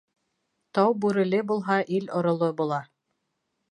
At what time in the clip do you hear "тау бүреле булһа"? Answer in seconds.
0.77-1.79